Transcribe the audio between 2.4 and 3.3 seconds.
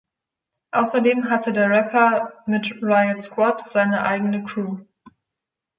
mit Riot